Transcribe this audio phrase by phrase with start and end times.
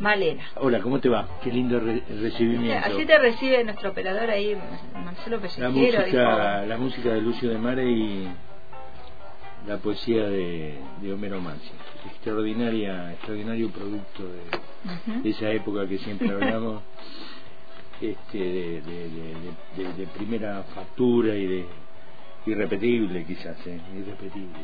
[0.00, 0.44] Malena.
[0.56, 1.28] Hola, ¿cómo te va?
[1.42, 2.86] Qué lindo re recibimiento.
[2.86, 4.56] Así te recibe nuestro operador ahí,
[4.94, 5.68] Marcelo Pellejero.
[5.68, 8.28] La música, la música de Lucio de Mare y
[9.68, 11.70] la poesía de, de Homero Mansi.
[12.06, 16.82] Extraordinaria, extraordinario producto de, de esa época que siempre hablamos,
[18.00, 18.80] este, de,
[19.76, 21.66] de, de, primera factura y de
[22.46, 23.78] irrepetible quizás, ¿eh?
[23.98, 24.60] irrepetible.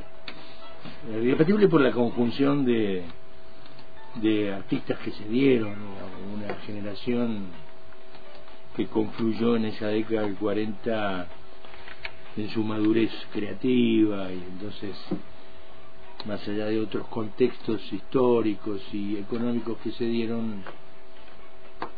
[1.13, 3.05] Irrepetible por la conjunción de
[4.21, 5.75] de artistas que se dieron,
[6.35, 7.47] una generación
[8.77, 11.29] que confluyó en esa década del 40
[12.37, 14.95] en su madurez creativa y entonces
[16.27, 20.63] más allá de otros contextos históricos y económicos que se dieron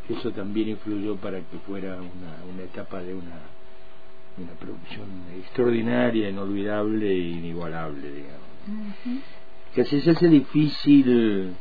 [0.09, 3.41] eso también influyó para que fuera una, una etapa de una,
[4.39, 9.25] una producción extraordinaria, inolvidable e inigualable, digamos.
[9.75, 11.55] Que así se hace difícil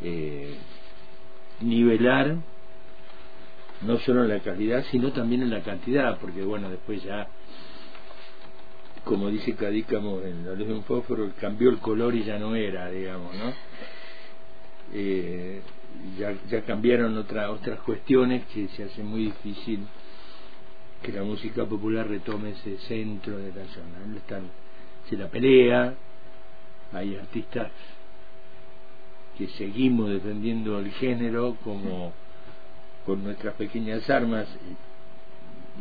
[0.00, 0.56] eh,
[1.60, 2.36] nivelar
[3.82, 7.28] no solo en la calidad sino también en la cantidad porque bueno después ya
[9.04, 12.54] como dice Cadícamo en la luz de un fósforo cambió el color y ya no
[12.54, 13.52] era digamos no
[14.94, 15.60] eh,
[16.18, 19.86] ya, ya cambiaron otras otras cuestiones que se hace muy difícil
[21.02, 24.16] que la música popular retome ese centro de la zona.
[24.16, 24.42] Están
[25.08, 25.94] se la pelea
[26.92, 27.70] hay artistas
[29.36, 32.12] que seguimos defendiendo el género como
[33.06, 34.46] con nuestras pequeñas armas,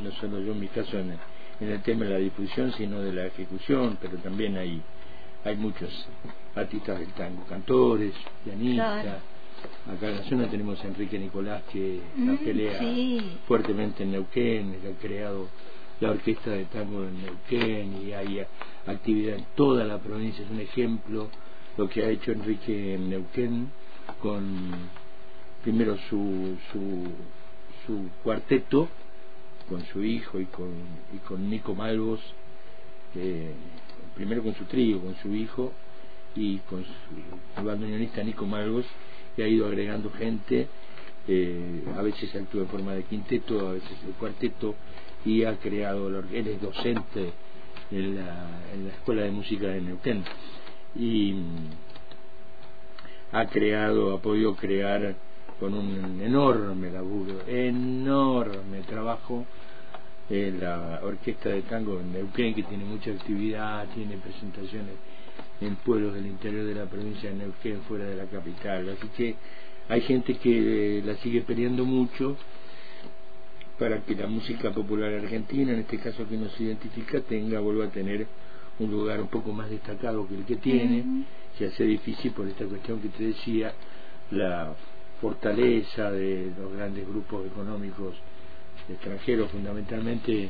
[0.01, 1.17] no solo yo en mi caso en
[1.59, 4.81] el, tema de la difusión, sino de la ejecución, pero también hay,
[5.43, 5.89] hay muchos
[6.55, 8.13] artistas del tango, cantores,
[8.43, 9.21] pianistas.
[9.87, 12.79] Acá en la zona tenemos a Enrique Nicolás que la mm, pelea
[13.47, 15.49] fuertemente en Neuquén, que ha creado
[15.99, 18.43] la orquesta de tango en Neuquén y hay
[18.87, 21.29] actividad en toda la provincia, es un ejemplo
[21.77, 23.71] lo que ha hecho Enrique en Neuquén
[24.21, 24.71] con
[25.63, 27.03] primero su, su,
[27.85, 28.89] su cuarteto
[29.71, 30.69] con su hijo y con,
[31.15, 32.19] y con Nico Malvos,
[34.15, 35.71] primero con su trío, con su hijo
[36.35, 38.85] y con su bandoneonista Nico Malvos,
[39.35, 40.67] que ha ido agregando gente,
[41.25, 44.75] eh, a veces actúa en forma de quinteto, a veces de cuarteto,
[45.23, 47.31] y ha creado, él es docente
[47.91, 50.23] en la, en la Escuela de Música de Neuquén
[50.95, 51.35] y
[53.31, 55.15] ha creado, ha podido crear
[55.59, 59.45] con un enorme laburo, enorme trabajo,
[60.29, 64.95] eh, la orquesta de tango en Neuquén, que tiene mucha actividad, tiene presentaciones
[65.61, 68.89] en pueblos del interior de la provincia de Neuquén, fuera de la capital.
[68.89, 69.35] Así que
[69.87, 72.37] hay gente que eh, la sigue peleando mucho
[73.77, 77.89] para que la música popular argentina, en este caso que nos identifica, tenga, vuelva a
[77.89, 78.27] tener
[78.79, 81.25] un lugar un poco más destacado que el que tiene,
[81.57, 83.73] se hace difícil por esta cuestión que te decía,
[84.31, 84.73] la
[85.19, 88.15] fortaleza de los grandes grupos económicos
[88.89, 90.49] extranjeros, fundamentalmente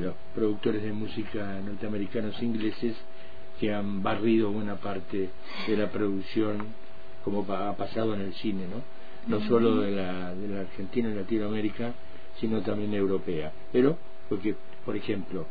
[0.00, 2.96] los productores de música norteamericanos ingleses
[3.58, 5.28] que han barrido buena parte
[5.66, 6.58] de la producción
[7.24, 8.82] como ha pasado en el cine, ¿no?
[9.26, 11.92] No solo de la, de la Argentina y Latinoamérica,
[12.40, 13.52] sino también europea.
[13.70, 13.98] Pero,
[14.30, 14.54] porque,
[14.86, 15.46] por ejemplo,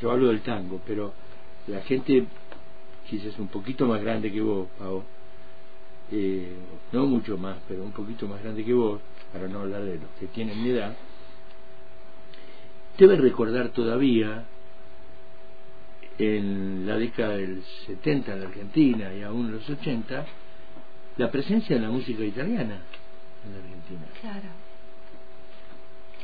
[0.00, 1.12] yo hablo del tango, pero
[1.66, 2.26] la gente
[3.08, 4.68] quizás un poquito más grande que vos,
[6.10, 6.56] eh,
[6.92, 9.00] no mucho más, pero un poquito más grande que vos,
[9.32, 10.94] para no hablar de los que tienen mi edad,
[12.98, 14.44] debe recordar todavía
[16.18, 20.26] en la década del 70 en la Argentina y aún en los 80
[21.16, 22.80] la presencia de la música italiana
[23.44, 24.06] en la Argentina.
[24.20, 24.48] Claro,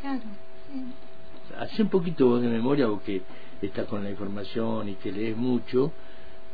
[0.00, 1.07] claro.
[1.56, 3.22] Hace un poquito vos de memoria o que
[3.62, 5.92] estás con la información y que lees mucho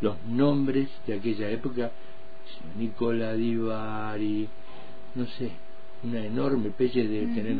[0.00, 1.91] los nombres de aquella época
[2.77, 4.49] Nicola Divari
[5.15, 5.50] no sé
[6.03, 7.56] una enorme pelle de tener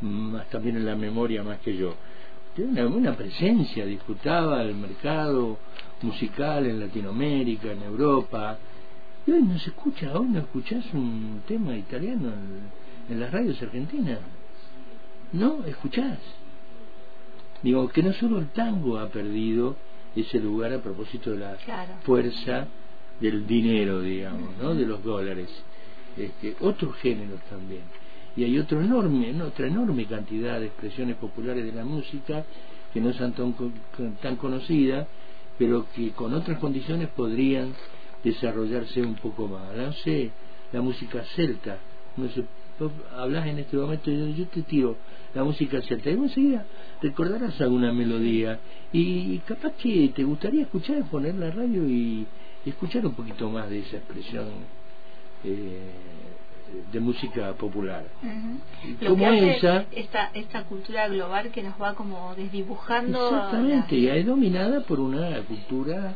[0.00, 1.94] más también en la memoria más que yo.
[2.54, 5.58] Tiene una, buena presencia disputaba el mercado
[6.00, 8.58] musical en Latinoamérica en Europa.
[9.26, 13.60] Y hoy no se escucha hoy no escuchás un tema italiano en, en las radios
[13.62, 14.18] argentinas.
[15.32, 16.18] No escuchás
[17.62, 19.76] Digo, que no solo el tango ha perdido
[20.16, 21.56] ese lugar a propósito de la
[22.04, 22.66] fuerza
[23.20, 24.74] del dinero, digamos, ¿no?
[24.74, 25.48] De los dólares.
[26.16, 27.82] Este, otros géneros también.
[28.36, 32.44] Y hay otro enorme, otra enorme cantidad de expresiones populares de la música
[32.92, 33.54] que no son tan,
[34.20, 35.06] tan conocidas,
[35.58, 37.74] pero que con otras condiciones podrían
[38.24, 39.74] desarrollarse un poco más.
[39.74, 40.30] No sé,
[40.72, 41.78] la música celta,
[42.28, 42.44] sé,
[43.16, 44.96] hablas en este momento y yo te tiro
[45.34, 46.66] la música celta y vos enseguida
[47.00, 48.58] recordarás alguna melodía
[48.92, 52.26] y capaz que te gustaría escuchar, poner la radio y,
[52.64, 54.46] escuchar un poquito más de esa expresión
[55.42, 55.90] eh,
[56.92, 58.04] de música popular.
[59.04, 63.26] como esa, esta, esta cultura global que nos va como desdibujando.
[63.26, 66.14] Exactamente, y es dominada por una cultura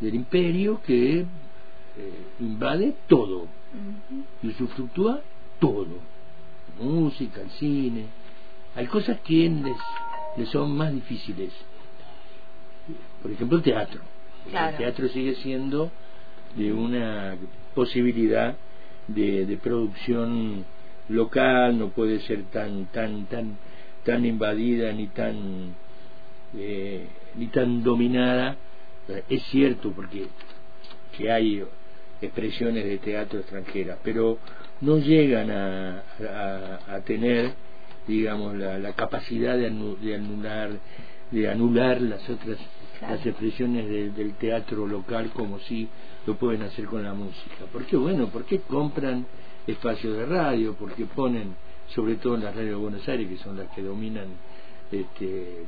[0.00, 1.26] del imperio que eh,
[2.40, 3.46] invade todo
[4.42, 5.20] y usufructúa
[5.58, 5.98] todo.
[6.80, 8.06] Música, el cine.
[8.74, 9.48] Hay cosas que
[10.36, 11.52] les, son más difíciles.
[13.22, 14.00] Por ejemplo, el teatro.
[14.46, 15.90] El teatro sigue siendo
[16.56, 17.36] de una
[17.74, 18.56] posibilidad
[19.08, 20.64] de, producción
[21.08, 23.58] local, no puede ser tan tan tan
[24.04, 25.74] tan invadida ni tan
[26.56, 28.56] eh, ni tan dominada.
[29.28, 30.28] Es cierto porque
[31.16, 31.64] que hay
[32.20, 34.38] expresiones de teatro extranjeras, pero
[34.80, 36.02] no llegan a,
[36.88, 37.52] a, tener,
[38.06, 39.70] digamos, la, la capacidad de,
[40.00, 40.70] de, anular
[41.30, 42.58] de anular las otras
[43.00, 45.88] las expresiones del teatro local como si
[46.26, 47.64] lo pueden hacer con la música.
[47.72, 47.96] ¿Por qué?
[47.96, 49.26] Bueno, porque compran
[49.66, 51.54] espacios de radio, porque ponen,
[51.94, 54.26] sobre todo en las radios de Buenos Aires, que son las que dominan
[54.92, 55.64] este,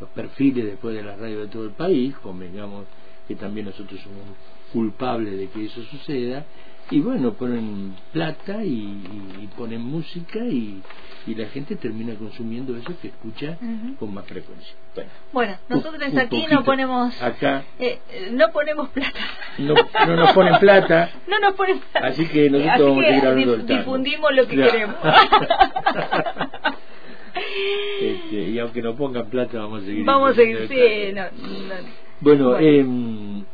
[0.00, 2.86] los perfiles después de las radios de todo el país, convengamos
[3.28, 4.24] que también nosotros somos
[4.72, 6.44] culpables de que eso suceda,
[6.88, 10.82] y bueno, ponen plata y, ponen música y,
[11.26, 13.58] la gente termina consumiendo eso que escucha
[13.98, 14.74] con más frecuencia.
[15.32, 17.98] Bueno, nosotros aquí no ponemos acá eh,
[18.30, 19.18] no ponemos plata.
[19.58, 19.74] No,
[20.06, 21.10] no, nos ponen plata.
[21.26, 22.06] no nos ponen plata.
[22.06, 24.96] Así que nosotros vamos a seguir hablando del Difundimos lo que queremos.
[28.00, 30.04] este, y aunque no pongan plata vamos a seguir.
[30.04, 31.24] Vamos a seguir, sí, no,
[32.20, 32.58] Bueno, bueno.
[32.60, 33.44] Eh,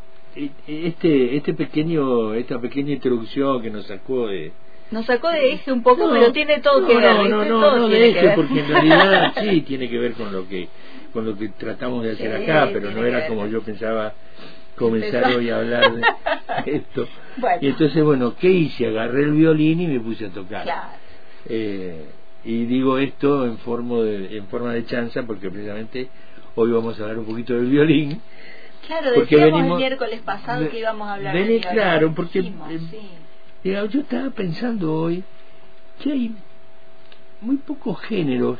[0.66, 4.52] este este pequeño esta pequeña introducción que nos sacó de
[4.90, 7.88] nos sacó de eje un poco pero tiene todo que ver no no no, no
[7.88, 10.68] de eje porque en realidad sí tiene que ver con lo que
[11.12, 14.14] con lo que tratamos de hacer acá pero no era como yo pensaba
[14.76, 16.02] comenzar hoy a hablar de
[16.76, 17.06] esto.
[17.60, 20.66] Y entonces bueno qué hice agarré el violín y me puse a tocar.
[21.48, 22.04] Eh,
[22.44, 26.08] y digo esto en forma de en forma de chanza porque precisamente
[26.54, 28.20] hoy vamos a hablar un poquito del violín
[28.92, 32.40] Claro, porque decíamos venimos, el miércoles pasado que íbamos a hablar de Claro, porque
[33.64, 35.24] eh, yo estaba pensando hoy
[36.02, 36.34] que hay
[37.40, 38.58] muy pocos géneros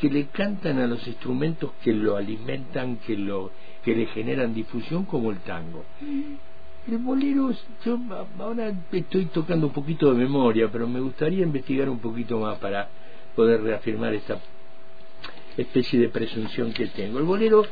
[0.00, 3.52] que le cantan a los instrumentos que lo alimentan, que lo
[3.84, 5.84] que le generan difusión como el tango.
[6.88, 7.52] El bolero,
[7.84, 7.98] yo
[8.40, 12.88] ahora estoy tocando un poquito de memoria, pero me gustaría investigar un poquito más para
[13.36, 14.40] poder reafirmar esta
[15.56, 17.18] especie de presunción que tengo.
[17.20, 17.64] El bolero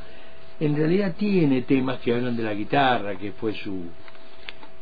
[0.60, 3.84] en realidad tiene temas que hablan de la guitarra, que fue su,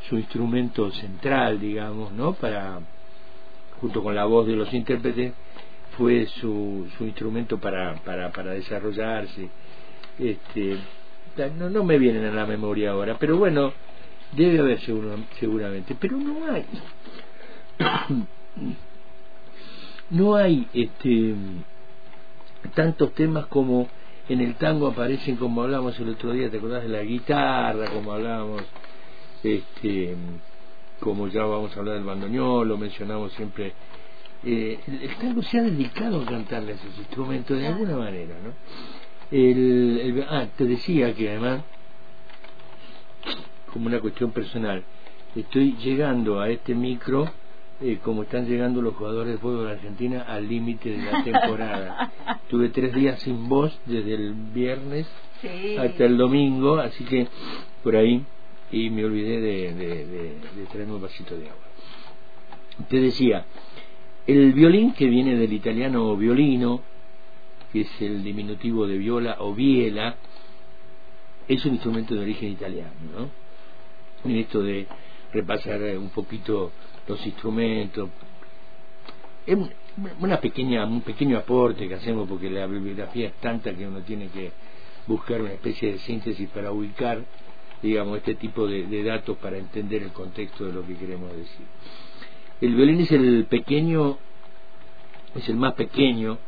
[0.08, 2.32] su instrumento central, digamos, ¿no?
[2.34, 2.80] Para,
[3.80, 5.32] junto con la voz de los intérpretes,
[5.96, 9.48] fue su, su instrumento para, para, para desarrollarse.
[10.18, 10.78] Este,
[11.56, 13.72] no, no me vienen a la memoria ahora, pero bueno,
[14.32, 16.64] debe haber seguro, seguramente, pero no hay.
[20.10, 21.34] no hay este
[22.74, 23.88] tantos temas como
[24.28, 27.90] en el tango aparecen como hablábamos el otro día, ¿te acordás de la guitarra?
[27.90, 28.62] Como hablábamos,
[29.42, 30.14] este,
[31.00, 33.72] como ya vamos a hablar del bandoneón, lo mencionamos siempre.
[34.44, 38.52] Eh, el, tango se ha dedicado a cantarle a esos instrumentos de alguna manera, ¿no?
[39.30, 41.62] El, ah, te decía que además,
[43.72, 44.84] como una cuestión personal,
[45.34, 47.30] estoy llegando a este micro
[47.80, 52.12] eh, como están llegando los jugadores de fútbol de Argentina al límite de la temporada.
[52.48, 55.06] Tuve tres días sin voz desde el viernes
[55.78, 57.28] hasta el domingo, así que
[57.84, 58.24] por ahí
[58.70, 61.62] y me olvidé de, de, traerme un vasito de agua.
[62.88, 63.46] Te decía,
[64.26, 66.82] el violín que viene del italiano violino,
[67.72, 70.16] que es el diminutivo de viola o viela,
[71.46, 74.30] es un instrumento de origen italiano, ¿no?
[74.30, 74.86] En esto de
[75.32, 76.72] repasar un poquito
[77.08, 78.10] los instrumentos.
[79.46, 79.58] Es
[80.20, 84.28] una pequeña, un pequeño aporte que hacemos porque la bibliografía es tanta que uno tiene
[84.28, 84.52] que
[85.06, 87.22] buscar una especie de síntesis para ubicar,
[87.82, 91.66] digamos, este tipo de, datos para entender el contexto de lo que queremos decir.
[92.60, 94.18] El violín es el pequeño,
[95.34, 96.38] es el más pequeño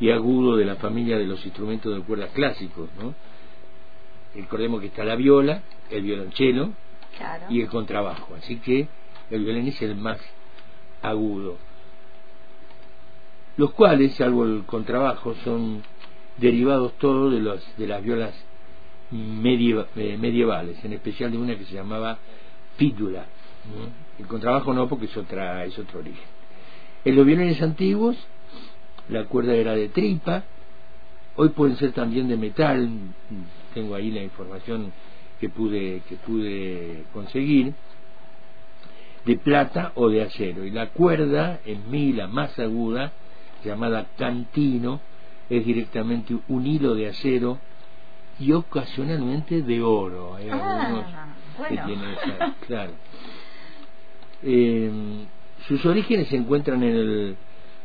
[0.00, 3.14] y agudo de la familia de los instrumentos de cuerdas clásicos, ¿no?
[4.34, 6.72] Recordemos que está la viola, el violonchelo
[7.50, 8.88] y el contrabajo, así que
[9.30, 10.18] el violín es el más
[11.02, 11.56] agudo,
[13.56, 15.82] los cuales, salvo el contrabajo, son
[16.36, 18.32] derivados todos de, los, de las violas
[19.10, 22.18] eh, medievales, en especial de una que se llamaba
[22.76, 23.26] pídula.
[24.18, 26.24] El contrabajo no, porque es, otra, es otro origen.
[27.04, 28.16] En los violines antiguos,
[29.08, 30.44] la cuerda era de tripa,
[31.36, 32.88] hoy pueden ser también de metal,
[33.74, 34.92] tengo ahí la información
[35.40, 37.74] que pude, que pude conseguir,
[39.24, 40.64] de plata o de acero.
[40.64, 43.12] Y la cuerda en mi, la más aguda,
[43.64, 45.00] llamada cantino,
[45.50, 47.58] es directamente un hilo de acero
[48.38, 50.36] y ocasionalmente de oro.
[50.36, 51.04] Hay ah,
[51.58, 52.04] bueno.
[52.66, 52.92] claro.
[54.42, 54.90] Eh,
[55.66, 57.36] sus orígenes se encuentran en el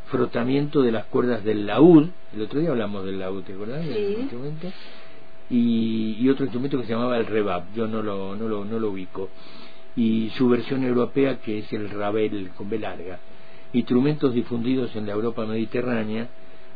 [0.07, 2.09] frotamiento de las cuerdas del laúd.
[2.33, 3.83] El otro día hablamos del laúd, ¿te acordás?
[3.83, 4.29] Sí.
[5.49, 8.79] Y, y, otro instrumento que se llamaba el rebab, yo no lo, no lo, no
[8.79, 9.29] lo ubico.
[9.95, 12.79] Y su versión europea que es el rabel con B.
[13.73, 16.27] Instrumentos difundidos en la Europa mediterránea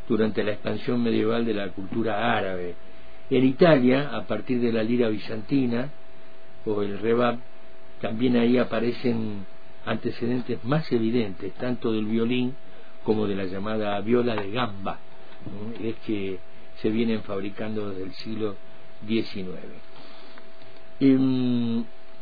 [0.08, 2.76] durante la expansión medieval de la cultura árabe.
[3.30, 5.90] En Italia, a partir de la lira bizantina
[6.66, 7.40] o el rebab,
[8.02, 9.46] también ahí aparecen
[9.86, 12.56] antecedentes más evidentes, tanto del violín
[13.04, 15.00] como de la llamada viola de gamba,
[15.82, 16.40] es que
[16.82, 18.56] se vienen fabricando desde el siglo
[19.08, 19.48] XIX.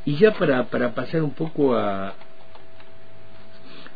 [0.06, 2.14] Y ya para, para pasar un poco a,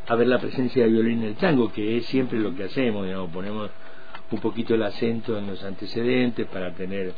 [0.07, 3.05] a ver la presencia de violín en el tango, que es siempre lo que hacemos,
[3.05, 3.69] digamos, ponemos
[4.31, 7.13] un poquito el acento en los antecedentes para tener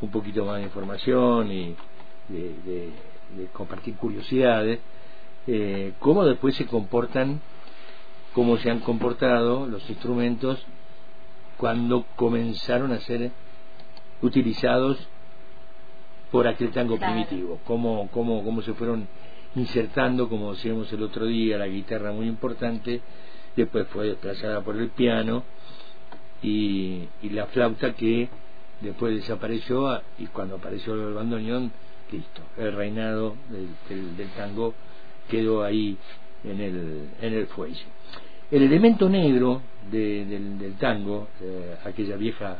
[0.00, 1.76] un poquito más de información y
[2.28, 2.92] de,
[3.52, 4.80] compartir curiosidades,
[5.46, 7.40] eh, cómo después se comportan,
[8.32, 10.64] cómo se han comportado los instrumentos
[11.56, 13.30] cuando comenzaron a ser
[14.22, 14.98] utilizados
[16.30, 19.08] por aquel tango primitivo, cómo, cómo, cómo se fueron
[19.56, 23.00] insertando, como decíamos el otro día, la guitarra muy importante,
[23.56, 25.42] después fue desplazada por el piano
[26.42, 28.28] y, la flauta que
[28.80, 31.72] después desapareció y cuando apareció el bandoneón,
[32.10, 34.74] listo, el reinado del, del, tango
[35.28, 35.96] quedó ahí
[36.44, 37.84] en el, en el fuelle.
[38.50, 42.56] El elemento negro del, del, tango, eh, aquella vieja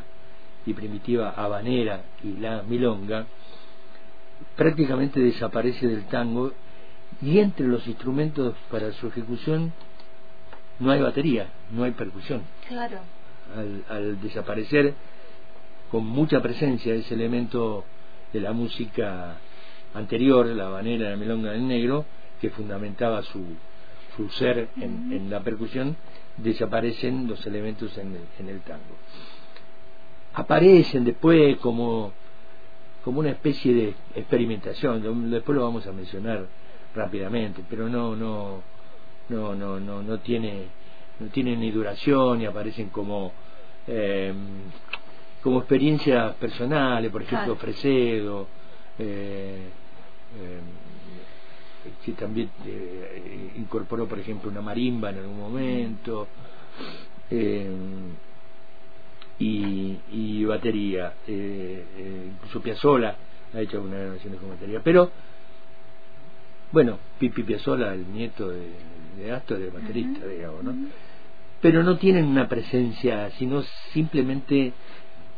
[0.66, 3.26] y primitiva habanera y la milonga,
[4.60, 6.52] prácticamente desaparece del tango
[7.22, 9.72] y entre los instrumentos para su ejecución
[10.78, 12.42] no hay batería, no hay percusión.
[12.68, 12.98] Claro.
[13.88, 14.92] Al, desaparecer
[15.90, 17.86] con mucha presencia ese elemento
[18.34, 19.38] de la música
[19.94, 22.04] anterior, la habanera, la milonga del negro,
[22.38, 23.42] que fundamentaba su,
[24.14, 25.96] su ser en, la percusión,
[26.36, 28.98] desaparecen los elementos en el, en el tango.
[30.34, 32.12] Aparecen después como
[33.04, 36.46] como una especie de experimentación después lo vamos a mencionar
[36.94, 38.62] rápidamente pero no no
[39.28, 40.64] no no no no tiene
[41.18, 43.32] no tiene ni duración y aparecen como
[43.86, 44.32] eh,
[45.42, 48.46] como experiencias personales por ejemplo Fresedo
[48.98, 49.68] eh,
[50.38, 50.60] eh,
[52.04, 56.28] que también eh, incorporó por ejemplo una marimba en algún momento
[57.30, 57.70] eh,
[59.40, 61.14] y, y batería.
[61.26, 63.16] Eh, eh, incluso Piazzolla
[63.52, 64.80] ha hecho algunas grabaciones con batería.
[64.84, 65.10] Pero,
[66.70, 68.68] bueno, Pipi Piazzolla, el nieto de,
[69.18, 70.74] de Astor, es baterista, digamos, ¿no?
[71.60, 74.72] Pero no tienen una presencia, sino simplemente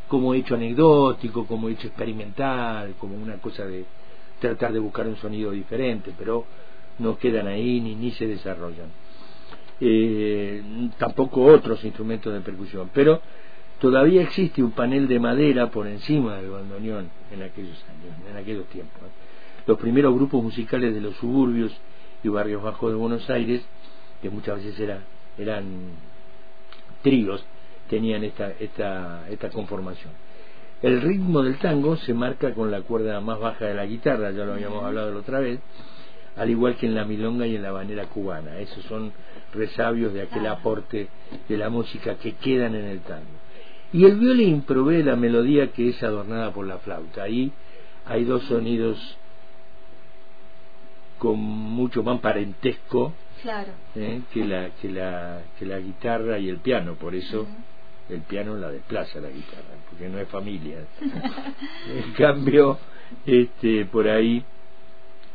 [0.08, 3.84] como hecho anecdótico, como hecho experimental, como una cosa de
[4.40, 6.44] tratar de buscar un sonido diferente, pero
[6.98, 8.88] no quedan ahí ni, ni se desarrollan.
[9.80, 13.20] Eh, tampoco otros instrumentos de percusión, pero
[13.82, 18.66] todavía existe un panel de madera por encima del bandoneón en aquellos años, en aquellos
[18.66, 19.02] tiempos.
[19.66, 21.72] Los primeros grupos musicales de los suburbios
[22.22, 23.60] y barrios bajos de Buenos Aires,
[24.22, 24.88] que muchas veces
[25.36, 25.64] eran
[27.02, 27.44] tríos,
[27.90, 30.12] tenían esta, esta, esta conformación.
[30.80, 34.44] El ritmo del tango se marca con la cuerda más baja de la guitarra, ya
[34.44, 35.58] lo habíamos hablado la otra vez,
[36.36, 38.60] al igual que en la milonga y en la banera cubana.
[38.60, 39.12] Esos son
[39.52, 41.08] resabios de aquel aporte
[41.48, 43.41] de la música que quedan en el tango.
[43.92, 47.24] Y el violín provee la melodía que es adornada por la flauta.
[47.24, 47.52] Ahí
[48.06, 48.98] hay dos sonidos
[51.18, 53.12] con mucho más parentesco
[53.94, 54.22] ¿eh?
[54.32, 56.94] que, la, que, la, que la guitarra y el piano.
[56.94, 57.46] Por eso
[58.08, 60.78] el piano la desplaza la guitarra, porque no es familia.
[61.88, 62.78] en cambio,
[63.26, 64.42] este, por ahí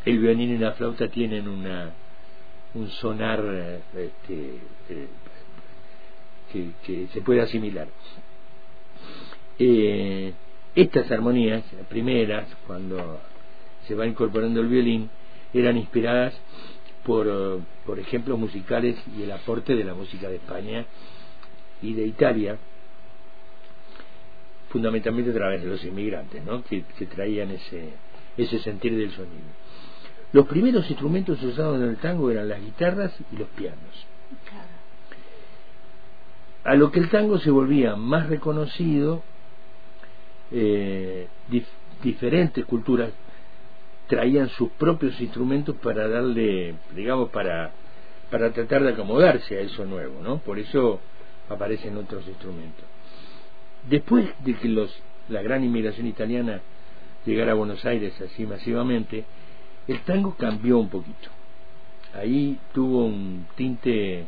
[0.03, 1.91] el violín y la flauta tienen una
[2.73, 3.39] un sonar
[3.95, 4.59] este,
[4.89, 5.07] eh,
[6.51, 7.87] que, que se puede asimilar
[9.59, 10.33] eh,
[10.75, 13.19] estas armonías primeras, cuando
[13.87, 15.09] se va incorporando el violín,
[15.53, 16.33] eran inspiradas
[17.03, 20.85] por, por ejemplos musicales y el aporte de la música de España
[21.81, 22.57] y de Italia,
[24.69, 26.63] fundamentalmente a través de los inmigrantes, ¿no?
[26.63, 27.93] que, traían ese,
[28.35, 29.47] ese sentir del sonido.
[30.33, 34.05] Los primeros instrumentos usados en el tango eran las guitarras y los pianos.
[36.65, 39.23] A lo que el tango se volvía más reconocido
[40.51, 41.27] eh,
[42.03, 43.11] diferentes culturas
[44.07, 47.71] traían sus propios instrumentos para darle, digamos, para,
[48.31, 50.39] para tratar de acomodarse a eso nuevo, ¿no?
[50.39, 50.99] Por eso
[51.49, 52.85] aparecen otros instrumentos.
[53.89, 54.91] Después de que los,
[55.29, 56.61] la gran inmigración italiana
[57.25, 59.25] llegara a Buenos Aires así masivamente,
[59.87, 61.29] el tango cambió un poquito.
[62.13, 64.25] Ahí tuvo un tinte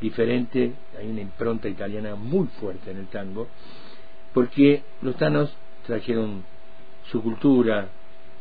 [0.00, 3.48] diferente, hay una impronta italiana muy fuerte en el tango,
[4.34, 5.54] porque los tanos
[5.86, 6.44] trajeron
[7.10, 7.88] su cultura,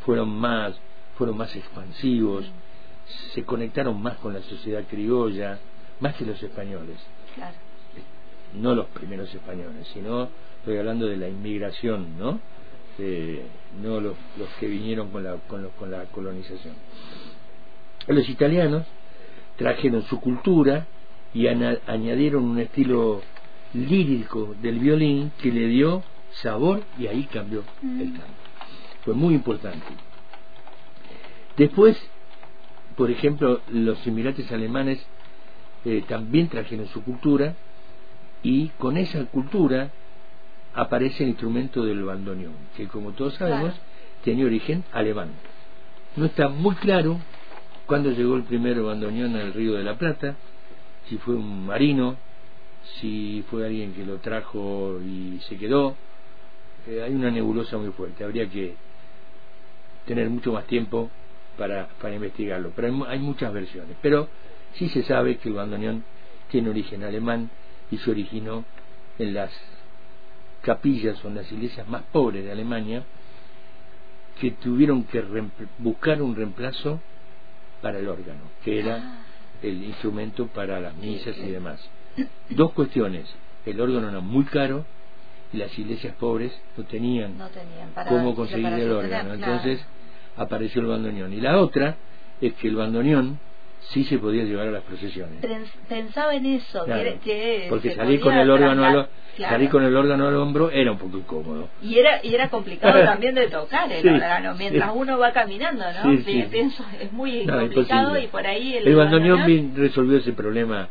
[0.06, 0.80] fueron más,
[1.18, 2.46] fueron más expansivos,
[3.34, 5.60] se conectaron más con la sociedad criolla,
[6.00, 6.98] más que los españoles.
[8.54, 10.30] No los primeros españoles, sino
[10.60, 12.40] estoy hablando de la inmigración, ¿no?
[13.82, 16.76] no los, los, que vinieron con la, con, con la colonización.
[18.08, 18.86] Los italianos
[19.58, 20.86] trajeron su cultura
[21.34, 23.22] y añadieron un estilo
[23.74, 28.14] lírico del violín que le dio sabor y ahí cambió el mm.
[28.14, 28.34] tango.
[29.04, 29.86] Fue muy importante.
[31.58, 31.98] Después,
[32.96, 35.06] por ejemplo, los inmigrantes alemanes
[35.86, 37.56] eh, también trajeron su cultura
[38.44, 39.92] y con esa cultura
[40.74, 43.74] aparece el instrumento del bandoneón, que como todos sabemos
[44.24, 45.30] tiene origen alemán.
[46.16, 47.20] No está muy claro
[47.86, 50.36] cuándo llegó el primer bandoneón al Río de la Plata,
[51.10, 52.16] si fue un marino,
[53.00, 55.96] si fue alguien que lo trajo y se quedó.
[56.88, 58.76] Eh, hay una nebulosa muy fuerte, habría que
[60.06, 61.10] tener mucho más tiempo
[61.58, 63.96] para, para investigarlo, pero hay, hay muchas versiones.
[64.02, 64.28] Pero
[64.74, 66.04] sí se sabe que el bandoneón
[66.50, 67.50] tiene origen alemán
[67.92, 68.66] y se originó
[69.20, 69.52] en las
[70.62, 73.04] capillas o en las iglesias más pobres de Alemania
[74.40, 75.24] que tuvieron que
[75.78, 77.00] buscar un reemplazo
[77.82, 79.26] para el órgano, que era ah.
[79.62, 81.80] el instrumento para las misas y demás.
[82.50, 83.34] Dos cuestiones,
[83.66, 84.86] el órgano era muy caro
[85.54, 87.36] y las iglesias pobres no tenían,
[88.08, 89.86] cómo conseguir el órgano, entonces
[90.38, 91.34] apareció el bandoneón.
[91.34, 91.96] Y la otra
[92.40, 93.40] es que el bandoneón
[93.90, 95.44] sí se podía llevar a las procesiones.
[95.90, 100.36] Pensaba en eso, que, porque salir con el órgano al, salir con el órgano al
[100.36, 101.70] hombro era un poco incómodo.
[101.82, 106.24] Y era y era complicado también de tocar el órgano mientras uno va caminando, ¿no?
[106.24, 110.88] Pienso, es muy complicado y por ahí el, el bandoneón resolvió ese problema.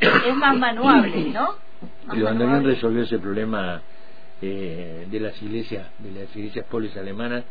[0.00, 1.54] Es, más manuable, ¿no?
[2.12, 3.82] el bandoneón resolvió ese problema
[4.40, 7.44] eh, de las iglesias de las iglesias pobres alemanas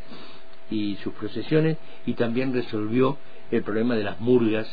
[0.70, 3.18] y sus procesiones y también resolvió
[3.52, 4.68] el problema de las murgas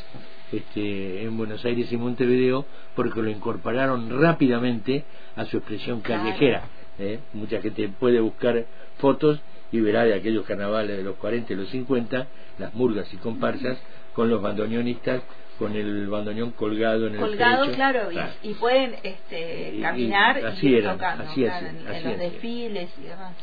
[0.51, 5.03] este, en Buenos Aires y Montevideo porque lo incorporaron rápidamente
[5.35, 6.63] a su expresión callejera.
[6.99, 7.19] ¿eh?
[7.33, 8.65] Mucha gente puede buscar
[8.97, 9.39] fotos
[9.71, 12.27] y verá de aquellos carnavales de los 40 y los 50
[12.59, 13.79] las murgas y comparsas
[14.13, 15.23] con los bandoneonistas
[15.57, 18.09] con el bandoneón colgado en el colgado claro,
[18.41, 23.35] Y, pueden este, caminar y, tocando en, los desfiles y demás.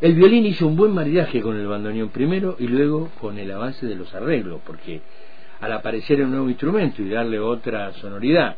[0.00, 3.84] El violín hizo un buen maridaje con el bandoneón primero y luego con el avance
[3.86, 5.02] de los arreglos, porque
[5.60, 8.56] al aparecer un nuevo instrumento y darle otra sonoridad,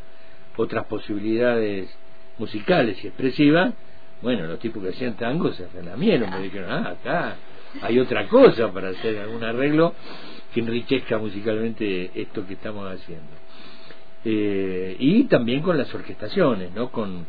[0.55, 1.89] otras posibilidades
[2.37, 3.73] musicales y expresivas,
[4.21, 7.35] bueno, los tipos que hacían tango se relamieron, me dijeron, ah, acá
[7.81, 9.93] hay otra cosa para hacer algún arreglo
[10.53, 13.31] que enriquezca musicalmente esto que estamos haciendo.
[14.25, 16.89] Eh, y también con las orquestaciones, ¿no?
[16.89, 17.25] Con,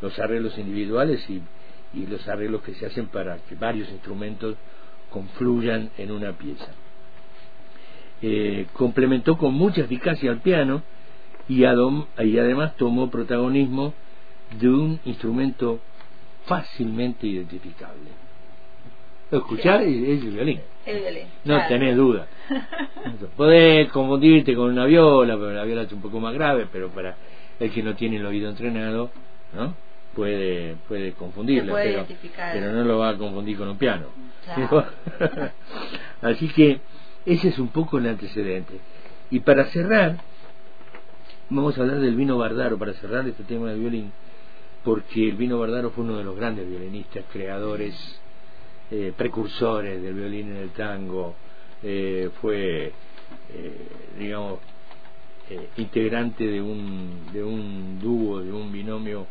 [0.00, 4.56] los arreglos individuales y los arreglos que se hacen para que varios instrumentos
[5.12, 6.66] confluyan en una pieza.
[8.20, 10.82] Eh, complementó con mucha eficacia al piano
[11.48, 13.94] y, y además tomó protagonismo
[14.58, 15.80] de un instrumento
[16.46, 18.10] fácilmente identificable.
[19.30, 19.82] ¿Lo escuchás?
[19.82, 20.60] Es el violín.
[20.86, 21.26] El violín.
[21.44, 22.26] No tenés duda.
[23.36, 27.16] Podés confundirte con una viola, pero la viola es un poco más grave, pero para
[27.60, 29.10] el que no tiene el oído entrenado,
[29.54, 29.74] ¿no?
[30.14, 34.06] puede puede confundirlo pero, pero, no lo va a confundir con un piano
[36.22, 36.80] así que
[37.24, 38.80] ese es un poco el antecedente
[39.30, 40.18] y para cerrar
[41.48, 44.12] vamos a hablar del vino Bardaro para cerrar este tema del violín
[44.84, 48.20] porque el vino Bardaro fue uno de los grandes violinistas creadores
[48.94, 51.34] eh, precursores del violín en el tango
[51.82, 52.92] eh, fue
[53.54, 53.86] eh,
[54.18, 54.60] digamos
[55.78, 59.26] integrante de un de un dúo de un binomio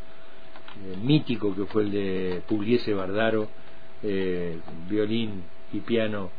[1.04, 3.50] mítico que fue el de Pugliese Bardaro,
[4.90, 5.44] violín
[5.74, 6.32] y piano,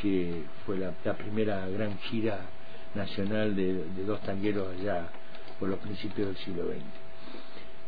[0.00, 2.40] que fue la, primera gran gira
[2.94, 5.08] nacional de, dos tangueros allá
[5.58, 6.64] por los principios del siglo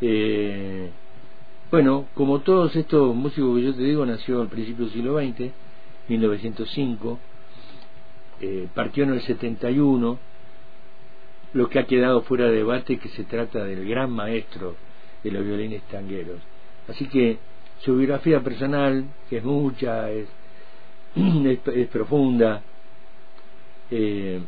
[0.01, 0.93] XX.
[1.73, 5.51] Bueno, como todos estos músicos que yo te digo, nació al principio del siglo XX,
[6.07, 7.19] 1905,
[8.75, 10.19] partió en el 71,
[11.55, 14.77] lo que ha quedado fuera de debate que se trata del gran maestro
[15.25, 16.43] de los violines tangueros.
[16.89, 17.39] Así que
[17.79, 20.29] su biografía personal, que es mucha, es
[21.15, 22.61] es, profunda,
[23.91, 24.43] eh,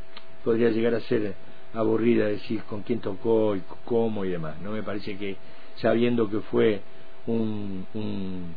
[0.45, 1.35] podría llegar a ser
[1.73, 4.61] aburrida decir con quién tocó y cómo y demás.
[4.61, 5.39] No me parece que
[5.77, 6.83] sabiendo que fue
[7.27, 8.55] un, un,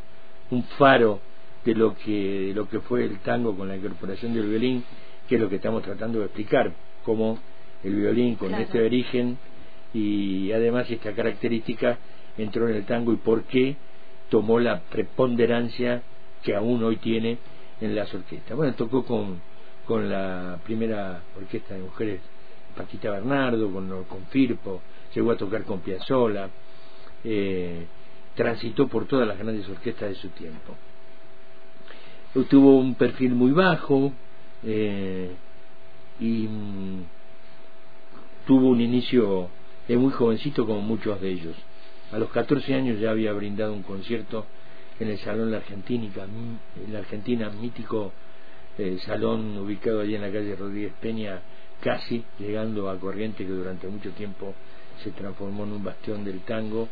[0.52, 1.20] un faro
[1.66, 4.84] de lo que de lo que fue el tango con la incorporación del violín,
[5.28, 6.72] que es lo que estamos tratando de explicar,
[7.04, 7.38] cómo
[7.84, 9.38] el violín con este origen
[9.94, 11.98] y además esta característica
[12.38, 13.76] entró en el tango y por qué
[14.30, 16.02] tomó la preponderancia
[16.44, 17.38] que aún hoy tiene
[17.82, 18.56] en las orquestas.
[18.56, 19.40] Bueno, tocó con,
[19.86, 22.22] con la primera orquesta de mujeres,
[22.76, 24.82] Paquita Bernardo, con, con Firpo,
[25.14, 26.50] llegó a tocar con Piazzolla,
[27.24, 27.86] eh,
[28.38, 30.76] transitó por todas las grandes orquestas de su tiempo.
[32.50, 34.13] Tuvo un perfil muy bajo
[34.63, 35.32] eh,
[36.19, 37.04] y mm,
[38.45, 39.50] tuvo un inicio
[39.88, 41.56] de muy jovencito como muchos de ellos.
[42.12, 44.45] A los 14 años ya había brindado un concierto
[45.00, 46.08] en el Salón La Argentina,
[46.91, 48.13] la Argentina mítico
[48.78, 51.41] eh, salón ubicado allí en la calle Rodríguez Peña,
[51.82, 54.54] casi llegando a Corriente, que durante mucho tiempo
[55.04, 56.88] se transformó en un bastión del tango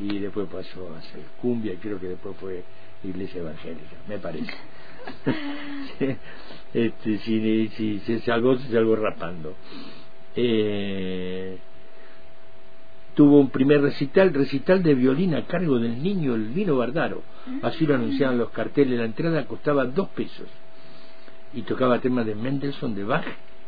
[0.00, 2.62] y después pasó a ser cumbia y creo que después fue
[3.02, 4.52] iglesia evangélica, me parece.
[6.74, 9.54] este, si, si, se salvó, se salvó rapando.
[10.34, 11.58] Eh,
[13.14, 17.22] tuvo un primer recital, recital de violín a cargo del niño Elvino Bardaro.
[17.62, 18.98] Así lo anunciaban los carteles.
[18.98, 20.48] La entrada costaba dos pesos.
[21.54, 23.24] Y tocaba temas de Mendelssohn, de Bach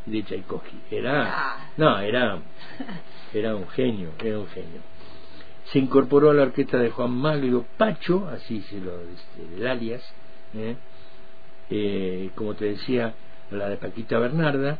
[0.06, 0.76] y de Tchaikovsky.
[0.90, 1.70] Era, ah.
[1.76, 2.38] no, era,
[3.32, 4.80] era un genio, era un genio.
[5.72, 10.02] Se incorporó a la orquesta de Juan Maglio Pacho, así se lo, este, el alias,
[10.54, 10.76] ¿eh?
[11.70, 13.14] Eh, como te decía,
[13.50, 14.78] la de Paquita Bernarda,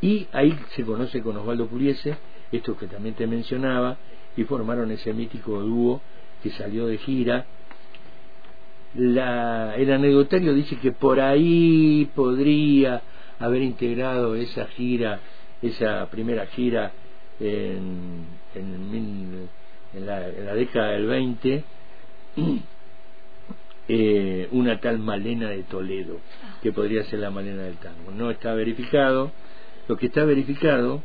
[0.00, 2.16] y ahí se conoce con Osvaldo Puliese,
[2.52, 3.96] esto que también te mencionaba,
[4.36, 6.00] y formaron ese mítico dúo
[6.42, 7.46] que salió de gira.
[8.94, 13.02] La, el anecdotario dice que por ahí podría
[13.38, 15.20] haber integrado esa gira,
[15.62, 16.92] esa primera gira
[17.40, 19.48] en, en,
[19.94, 21.64] la, en la, década del 20,
[23.88, 26.18] eh, una tal Malena de Toledo,
[26.62, 28.10] que podría ser la Malena del tango.
[28.12, 29.32] No está verificado.
[29.88, 31.02] Lo que está verificado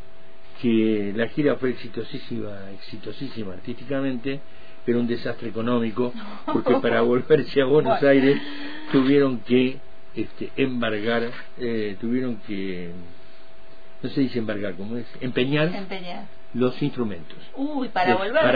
[0.62, 4.40] que la gira fue exitosísima, exitosísima artísticamente,
[4.86, 6.14] pero un desastre económico,
[6.46, 8.40] porque para volverse a Buenos Aires
[8.92, 9.78] tuvieron que
[10.16, 12.92] este, embargar, eh, tuvieron que,
[14.02, 15.06] no se dice embargar, ¿cómo es?
[15.22, 15.68] Empeñar,
[16.54, 17.38] los instrumentos.
[17.56, 18.16] Uy, para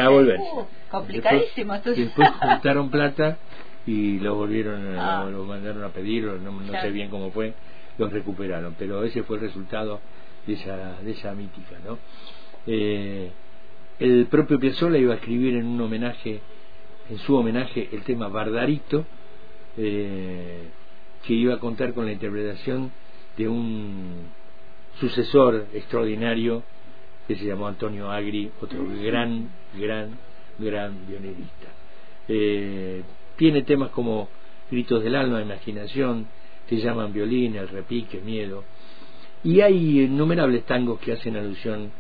[0.10, 0.44] volverse.
[0.44, 1.74] Uh, complicadísimo.
[1.74, 3.38] Después, después juntaron plata
[3.86, 5.28] y lo volvieron, ah.
[5.30, 7.54] lo, mandaron a pedir, no, no sé bien cómo fue,
[7.98, 10.00] los recuperaron, pero ese fue el resultado
[10.46, 11.98] de esa, de esa mítica, ¿no?
[12.68, 13.32] Eh,
[14.00, 16.42] el propio Piazzolla iba a escribir en un homenaje,
[17.10, 19.06] en su homenaje, el tema Bardarito,
[19.78, 20.64] eh,
[21.24, 22.92] que iba a contar con la interpretación
[23.38, 24.30] de un
[25.00, 26.64] sucesor extraordinario
[27.28, 30.18] que se llamó Antonio Agri, otro gran, gran,
[30.58, 31.68] gran violinista.
[32.28, 33.04] Eh,
[33.36, 34.30] tiene temas como
[34.70, 36.28] Gritos del alma, Imaginación,
[36.70, 38.64] Te llaman violín, El repique, Miedo.
[39.44, 41.92] Y hay innumerables tangos que hacen alusión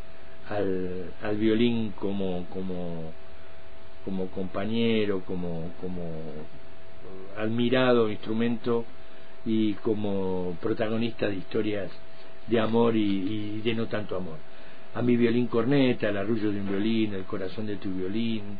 [0.49, 3.11] al, al violín como, como,
[4.05, 6.03] como compañero, como, como
[7.37, 8.85] admirado instrumento
[9.45, 11.91] y como protagonista de historias
[12.47, 14.37] de amor y, de no tanto amor.
[14.93, 18.59] A mi violín corneta, el arrullo de un violín, el corazón de tu violín,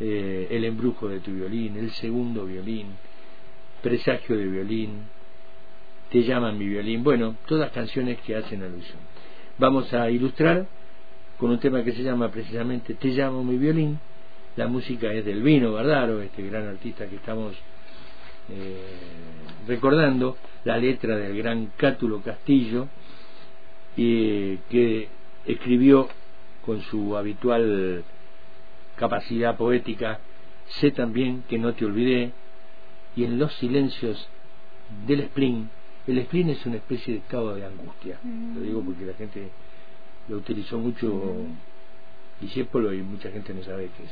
[0.00, 2.86] eh, el embrujo de tu violín, el segundo violín,
[3.82, 5.02] presagio de violín,
[6.10, 7.04] te llaman mi violín.
[7.04, 8.98] Bueno, todas canciones que hacen alusión.
[9.58, 10.66] Vamos a ilustrar
[11.36, 13.98] con un tema que se llama precisamente Te llamo mi violín.
[14.56, 17.54] La música es del Vino Bardaro, este gran artista que estamos
[18.50, 18.80] eh,
[19.66, 22.88] recordando, la letra del gran Cátulo Castillo,
[23.96, 25.08] eh, que
[25.48, 26.08] escribió
[26.64, 28.04] con su habitual
[28.96, 30.20] capacidad poética,
[30.66, 32.32] sé también que no te olvidé,
[33.16, 34.28] y en los silencios
[35.06, 35.66] del spring
[36.08, 38.18] el spleen es una especie de estado de angustia.
[38.54, 39.50] Lo digo porque la gente
[40.28, 41.44] lo utilizó mucho
[42.40, 44.10] discípulo y mucha gente no sabe qué es.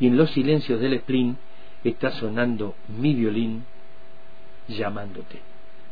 [0.00, 1.36] Y en los silencios del spleen
[1.84, 3.64] está sonando mi violín
[4.66, 5.38] llamándote.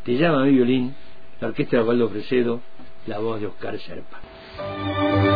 [0.04, 0.94] Te llama mi violín,
[1.40, 2.61] la orquesta de Osvaldo Fresedo,
[3.07, 4.20] la voz de Oscar Sherpa.
[4.57, 5.34] Música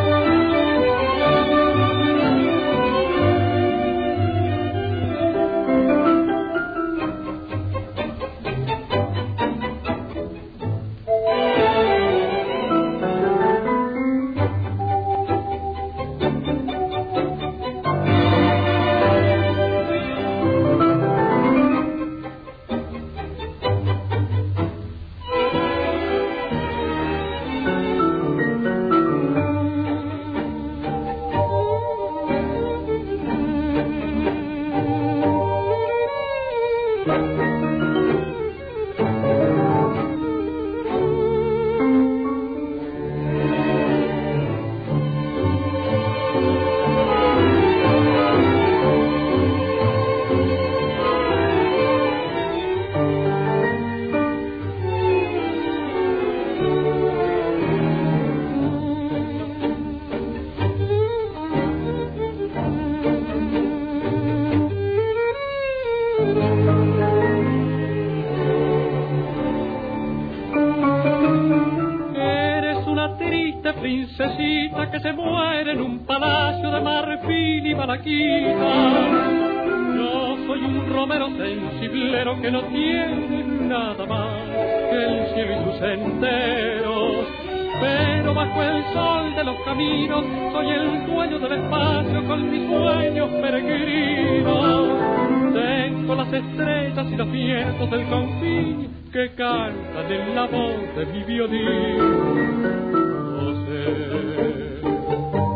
[97.86, 102.78] del confín que cantan en la voz de mi violín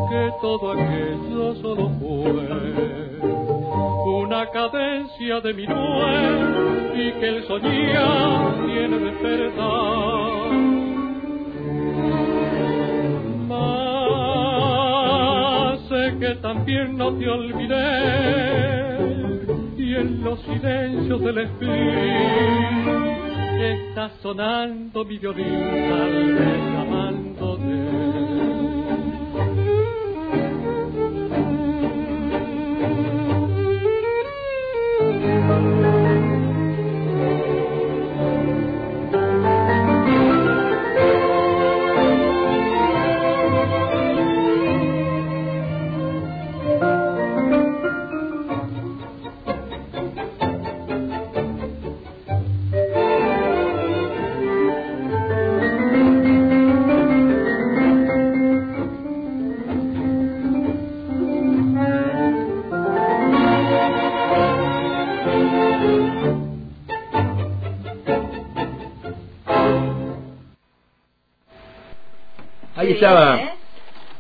[0.09, 2.31] que todo aquello solo fue
[4.15, 10.51] una cadencia de mi nuez y que el soñar tiene despertar.
[13.49, 14.69] Mas
[15.89, 18.72] sé que también no te olvidé
[20.33, 22.91] los silencios del espíritu
[23.61, 25.45] está sonando mi violín
[25.91, 27.22] tal vez amándote.
[72.81, 73.55] Estaba ¿eh?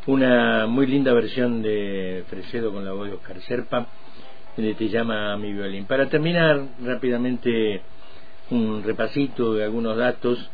[0.06, 3.86] una muy linda versión de Fresedo con la voz de Oscar Serpa,
[4.54, 5.86] que Te llama mi violín.
[5.86, 7.80] Para terminar rápidamente
[8.50, 10.50] un repasito de algunos datos,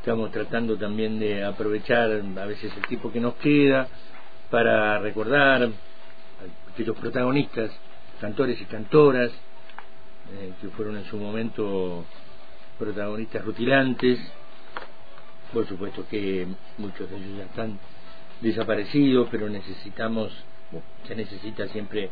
[0.00, 3.88] estamos tratando también de aprovechar a veces el tiempo que nos queda
[4.50, 5.68] para recordar
[6.76, 7.70] que los protagonistas,
[8.20, 12.04] cantores y cantoras, eh, que fueron en su momento
[12.78, 14.18] protagonistas rutilantes,
[15.52, 17.78] por supuesto que muchos de ellos ya están
[18.40, 20.32] desaparecidos, pero necesitamos,
[21.06, 22.10] se necesita siempre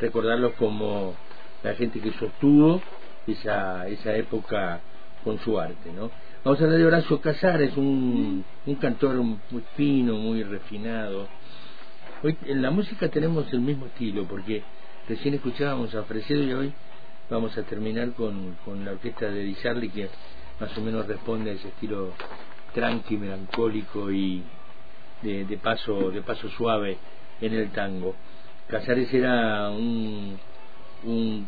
[0.00, 1.14] recordarlos como
[1.62, 2.80] la gente que sostuvo
[3.26, 4.80] esa, esa época
[5.22, 6.10] con su arte, ¿no?
[6.44, 11.26] Vamos a hablar de Horacio Casares, un, un cantor muy fino, muy refinado.
[12.22, 14.62] Hoy en la música tenemos el mismo estilo, porque
[15.08, 16.72] recién escuchábamos a Fresedo y hoy
[17.30, 20.10] vamos a terminar con, con la orquesta de Di que
[20.60, 22.12] más o menos responde a ese estilo
[22.74, 24.42] tranqui, melancólico y
[25.22, 26.98] de, paso de paso suave
[27.40, 28.14] en el tango.
[28.68, 30.38] Casares era un,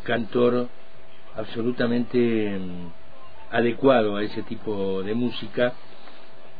[0.03, 0.67] cantor
[1.35, 2.87] absolutamente mm,
[3.51, 5.73] adecuado a ese tipo de música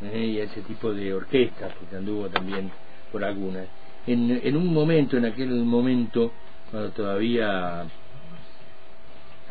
[0.01, 2.71] eh, y a ese tipo de orquestas, porque anduvo también
[3.11, 3.67] por algunas.
[4.05, 6.31] En, en un momento, en aquel momento,
[6.71, 7.85] cuando todavía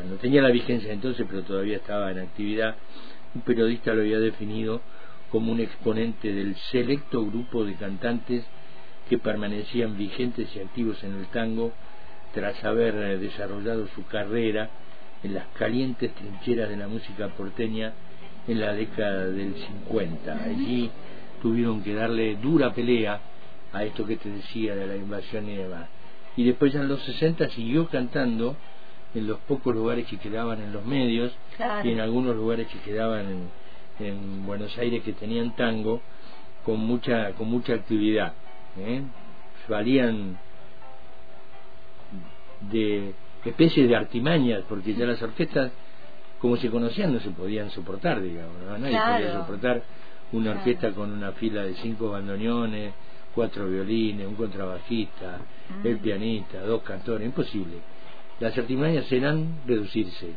[0.04, 2.76] no tenía la vigencia entonces, pero todavía estaba en actividad,
[3.34, 4.80] un periodista lo había definido
[5.30, 8.44] como un exponente del selecto grupo de cantantes
[9.08, 11.72] que permanecían vigentes y activos en el tango
[12.32, 14.68] tras haber eh, desarrollado su carrera
[15.22, 17.92] en las calientes trincheras de la música porteña
[18.46, 20.44] en la década del 50.
[20.44, 20.90] Allí
[21.42, 23.20] tuvieron que darle dura pelea
[23.72, 25.88] a esto que te decía de la invasión y demás.
[26.36, 28.56] Y después en los 60 siguió cantando
[29.14, 31.32] en los pocos lugares que quedaban en los medios
[31.82, 33.48] y en algunos lugares que quedaban en,
[34.00, 36.00] en Buenos Aires que tenían tango
[36.64, 38.34] con mucha con mucha actividad
[38.78, 39.02] ¿eh?
[39.68, 40.38] valían
[42.60, 45.72] de especies de artimañas porque ya las orquestas
[46.40, 49.82] como se conocían no se podían soportar digamos nadie podía soportar
[50.32, 52.92] una orquesta con una fila de cinco bandoneones
[53.34, 55.38] cuatro violines un contrabajista
[55.82, 55.86] mm.
[55.86, 57.76] el pianista dos cantores imposible
[58.40, 60.34] las artimañas eran reducirse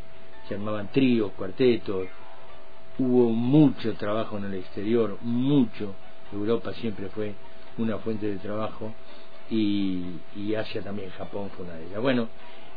[0.48, 2.08] se armaban tríos cuartetos
[2.99, 5.95] hubo mucho trabajo en el exterior, mucho.
[6.31, 7.33] Europa siempre fue
[7.77, 8.93] una fuente de trabajo
[9.49, 10.19] y,
[10.55, 12.01] Asia también, Japón fue una de ellas.
[12.01, 12.27] Bueno,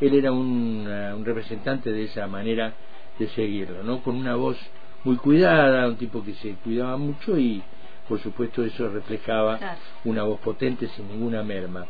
[0.01, 2.73] él era un, uh, un, representante de esa manera
[3.19, 4.03] de seguirlo, ¿no?
[4.03, 4.57] Con una voz
[5.05, 7.63] muy cuidada, un tipo que se cuidaba mucho y
[8.09, 9.59] por supuesto eso reflejaba
[10.05, 11.87] una voz potente sin ninguna merma.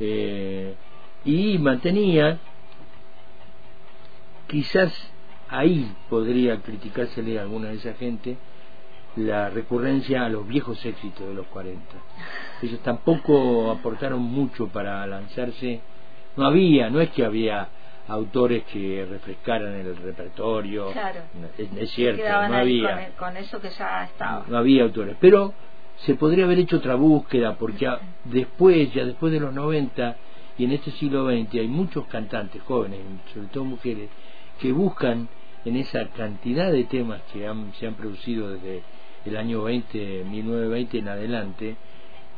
[0.00, 0.74] Eh,
[1.24, 2.38] y mantenía
[4.46, 4.92] quizás
[5.48, 8.36] ahí podría criticársele a alguna de esa gente
[9.16, 11.80] la recurrencia a los viejos éxitos de los 40.
[12.62, 15.80] Ellos tampoco aportaron mucho para lanzarse.
[16.36, 17.68] No había, no es que había
[18.08, 20.92] autores que refrescaran el repertorio.
[20.92, 21.20] Claro.
[21.56, 23.10] Es, cierto, no había.
[23.18, 24.44] Con, eso que ya estaba.
[24.48, 25.16] No había autores.
[25.20, 25.52] Pero
[25.96, 27.90] se podría haber hecho otra búsqueda, porque
[28.24, 30.16] después, ya después de los 90
[30.58, 33.00] y en este siglo XX, hay muchos cantantes jóvenes,
[33.32, 34.08] sobre todo mujeres,
[34.60, 35.28] que buscan
[35.64, 38.82] en esa cantidad de temas que se han producido desde
[39.24, 41.76] el año 20, 1920 en adelante,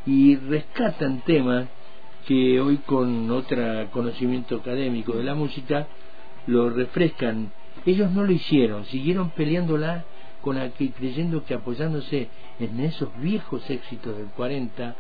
[0.06, 1.68] y rescatan temas
[2.26, 5.87] que hoy con otro conocimiento académico de la música
[6.46, 7.52] lo refrescan.
[7.87, 10.04] Ellos no lo hicieron, siguieron peleándola
[10.40, 12.28] con aquí, creyendo que apoyándose
[12.59, 14.96] en esos viejos éxitos del 40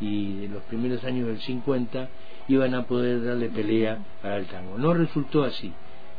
[0.00, 2.08] y de los primeros años del 50
[2.48, 4.78] iban a poder darle pelea al tango.
[4.78, 5.72] No resultó así.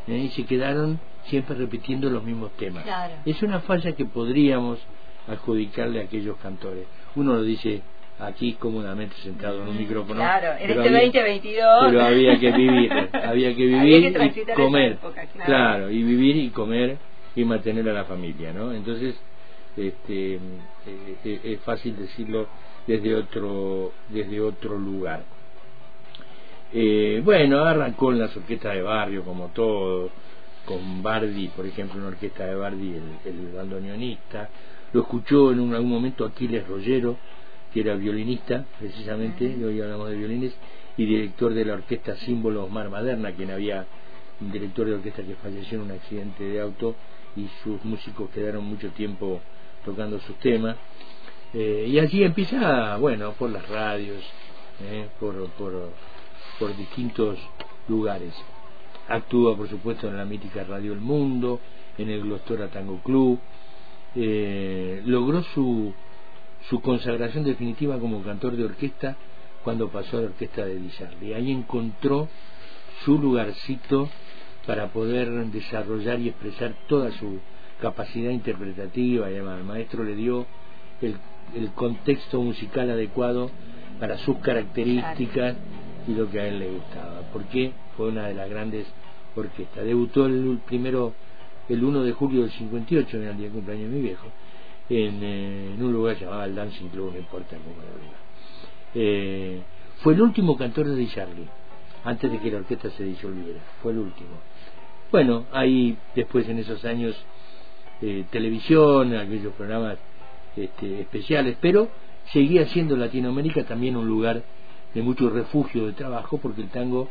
[0.07, 0.17] ¿Eh?
[0.17, 2.85] Y se quedaron siempre repitiendo los mismos temas.
[3.25, 4.79] Es una falla que podríamos
[5.27, 6.85] adjudicarle a aquellos cantores.
[7.15, 7.81] Uno lo dice
[8.19, 10.15] aquí cómodamente sentado en un micrófono.
[10.15, 11.85] Claro, en este 2022.
[11.87, 14.97] Pero había que vivir, había que vivir y comer.
[15.45, 15.89] claro.
[15.89, 16.97] y vivir y comer
[17.35, 18.71] y mantener a la familia, ¿no?
[18.71, 19.15] Entonces,
[19.75, 20.39] este, eh,
[21.25, 22.47] eh, es fácil decirlo
[22.87, 25.23] desde otro, desde otro lugar.
[26.77, 30.09] Eh, bueno, arrancó en las orquestas de barrio, como todo,
[30.65, 34.49] con Bardi, por ejemplo, una orquesta de Bardi, el, el bandoneonista.
[34.91, 37.15] Lo escuchó en algún momento Aquiles Rollero,
[37.73, 40.53] que era violinista, precisamente, y hoy hablamos de violines,
[40.97, 43.85] y director de la orquesta Símbolo Osmar Maderna, quien había
[44.41, 46.95] un director de orquesta que falleció en un accidente de auto
[47.38, 49.39] y sus músicos quedaron mucho tiempo
[49.85, 50.75] tocando sus temas.
[51.53, 54.21] Eh, y allí empieza, bueno, por las radios,
[54.81, 55.91] eh, por, por,
[56.60, 57.38] por distintos
[57.88, 58.34] lugares.
[59.08, 61.60] Actúa, por supuesto, en la mítica Radio El Mundo,
[61.97, 63.39] en el Glostora Tango Club.
[64.15, 65.93] Eh, logró su,
[66.69, 69.17] su consagración definitiva como cantor de orquesta
[69.63, 70.79] cuando pasó a la orquesta de
[71.21, 72.29] y Ahí encontró
[73.03, 74.10] su lugarcito
[74.65, 77.39] para poder desarrollar y expresar toda su
[77.81, 80.45] capacidad interpretativa y además el maestro le dio
[81.01, 81.17] el,
[81.55, 83.51] el contexto musical adecuado
[83.99, 85.55] para sus características
[86.07, 88.85] y lo que a él le gustaba, porque fue una de las grandes
[89.35, 89.85] orquestas.
[89.85, 91.13] Debutó el primero
[91.67, 94.27] el 1 de julio del 58, en el día de cumpleaños de mi viejo,
[94.89, 98.25] en, eh, un lugar llamado el Dancing Club, no importa cómo lo
[98.97, 99.61] eh,
[100.01, 101.47] fue el último cantor de Charlie,
[102.03, 104.29] antes de que la orquesta se disolviera, fue el último.
[105.11, 107.15] Bueno, hay después en esos años
[108.01, 109.97] eh, televisión, aquellos programas
[110.55, 111.89] este, especiales, pero
[112.31, 114.43] seguía siendo Latinoamérica también un lugar
[114.95, 117.10] de mucho refugio de trabajo porque el tango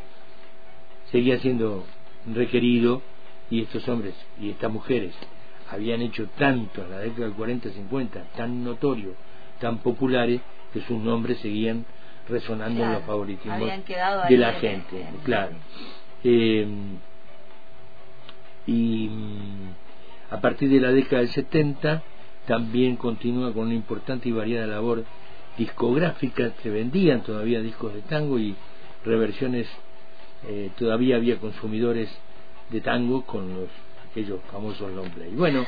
[1.11, 1.85] seguía siendo
[2.33, 3.01] requerido
[3.49, 5.13] y estos hombres y estas mujeres
[5.69, 9.13] habían hecho tanto en la década del 40 50 tan notorios
[9.59, 10.41] tan populares
[10.73, 11.85] que sus nombres seguían
[12.27, 13.69] resonando en los favoritismos
[14.29, 15.55] de la gente claro.
[16.23, 16.67] Eh,
[18.65, 19.69] y mm,
[20.31, 22.01] a partir de la década del 70
[22.47, 25.03] también continúa con una importante y variada labor
[25.57, 28.55] discográfica se vendían todavía discos de tango y
[29.03, 29.67] reversiones
[30.47, 32.09] eh, todavía había consumidores
[32.69, 33.69] de tango con los
[34.11, 35.31] aquellos famosos long play.
[35.31, 35.65] Bueno,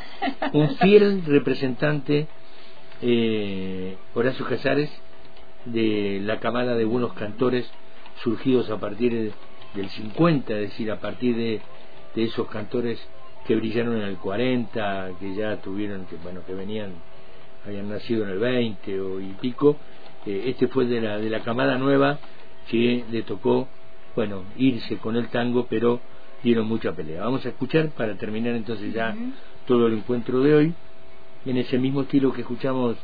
[0.53, 2.27] un fiel representante,
[3.01, 4.89] eh, Horacio Casares,
[5.65, 7.69] de la camada de buenos cantores
[8.23, 9.33] surgidos a partir
[9.73, 11.61] del 50, es decir, a partir de,
[12.15, 12.99] de esos cantores
[13.45, 16.93] que brillaron en el 40, que ya tuvieron, que bueno, que venían,
[17.67, 19.75] habían nacido en el 20 o y pico,
[20.25, 22.17] eh, este fue de la, de la camada nueva
[22.69, 23.67] que le tocó,
[24.15, 25.99] bueno, irse con el tango, pero
[26.43, 27.23] dieron mucha pelea.
[27.23, 29.15] Vamos a escuchar para terminar entonces ya
[29.65, 30.73] todo el encuentro de hoy,
[31.45, 32.95] en ese mismo estilo que escuchamos,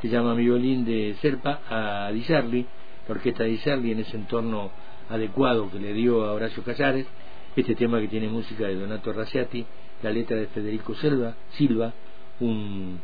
[0.00, 2.64] se llama Mi violín de Serpa, a Di la
[3.08, 4.70] orquesta de Di en ese entorno
[5.10, 7.06] adecuado que le dio a Horacio Casares,
[7.54, 9.64] este tema que tiene música de Donato Raciati,
[10.02, 11.92] la letra de Federico Silva, Silva
[12.40, 13.00] un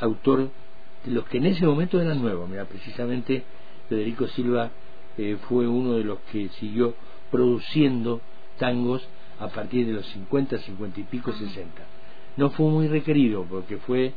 [0.00, 0.50] autor
[1.04, 2.48] de los que en ese momento eran nuevos.
[2.48, 3.44] Mira, precisamente
[3.88, 4.70] Federico Silva
[5.18, 6.94] eh, fue uno de los que siguió
[7.30, 8.20] produciendo
[8.58, 9.06] tangos
[9.38, 11.82] a partir de los 50, 50 y pico, 60.
[12.36, 14.12] No fue muy requerido porque fue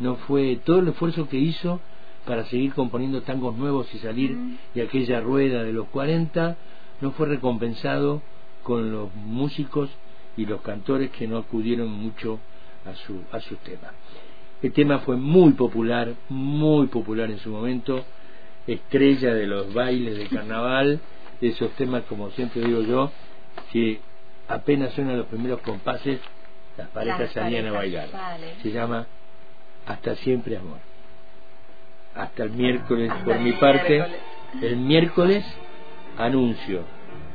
[0.00, 1.80] no fue todo el esfuerzo que hizo
[2.26, 4.36] para seguir componiendo tangos nuevos y salir
[4.74, 6.56] de aquella rueda de los 40
[7.00, 8.22] no fue recompensado
[8.62, 9.90] con los músicos
[10.36, 12.40] y los cantores que no acudieron mucho
[12.84, 13.92] a su a sus temas.
[14.64, 18.02] El tema fue muy popular, muy popular en su momento,
[18.66, 21.00] estrella de los bailes de carnaval,
[21.38, 23.12] de esos temas como siempre digo yo,
[23.70, 24.00] que
[24.48, 26.18] apenas suenan los primeros compases,
[26.78, 28.08] las parejas salían a bailar.
[28.62, 29.06] Se llama
[29.86, 30.78] Hasta siempre amor.
[32.14, 34.02] Hasta el miércoles, por mi parte,
[34.62, 35.44] el miércoles
[36.16, 36.84] anuncio.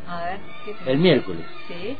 [0.07, 0.39] A ver,
[0.87, 1.45] el miércoles.
[1.67, 1.95] ¿Sí?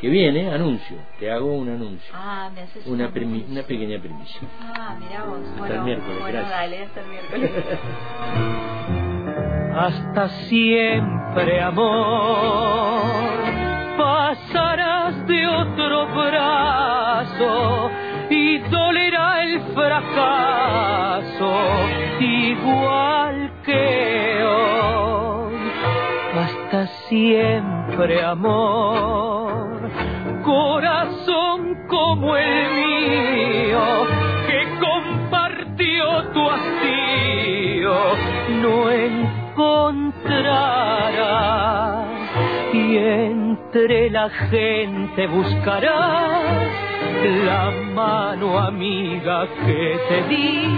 [0.00, 2.12] Que viene, anuncio, te hago un anuncio.
[2.14, 4.40] Ah, me haces una, una pequeña primicia.
[4.60, 5.40] Ah, mira vos.
[5.40, 6.58] Hasta bueno, el miércoles, bueno, gracias.
[6.58, 7.50] dale, hasta el miércoles.
[9.76, 13.24] hasta siempre, amor,
[13.96, 17.90] pasarás de otro brazo
[18.30, 21.54] y dolerá el fracaso
[22.20, 25.54] igual que hoy.
[26.36, 29.73] Hasta siempre, amor,
[30.54, 33.84] corazón como el mío,
[34.46, 37.96] que compartió tu hastío,
[38.62, 40.44] no encontrará
[42.72, 46.68] y entre la gente buscarás
[47.46, 50.68] la mano amiga que te di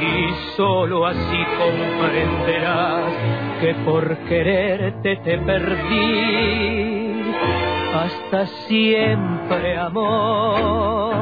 [0.00, 3.12] y solo así comprenderás
[3.60, 6.95] que por quererte te perdí
[7.96, 11.14] hasta siempre amor.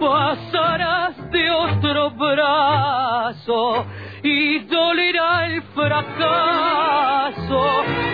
[0.00, 3.86] Pasarás de otro brazo
[4.22, 7.62] y dolerá el fracaso.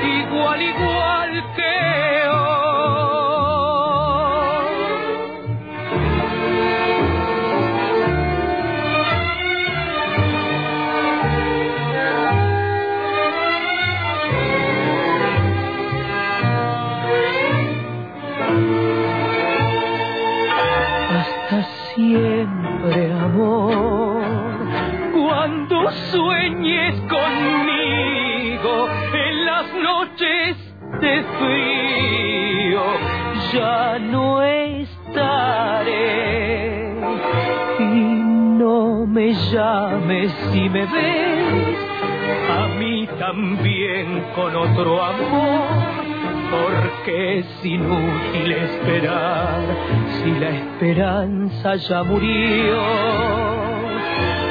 [0.03, 1.48] Igual igual
[47.59, 49.61] es inútil esperar
[50.23, 52.81] si la esperanza ya murió.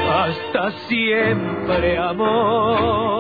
[0.10, 3.17] Hasta siempre, amor,